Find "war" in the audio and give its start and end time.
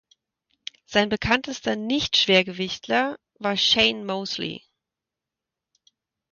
3.37-3.55